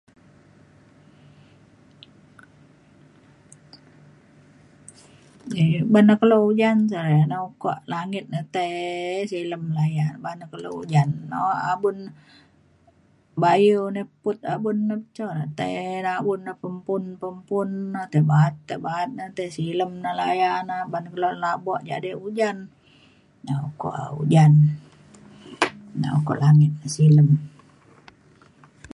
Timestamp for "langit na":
7.93-8.41, 26.43-26.87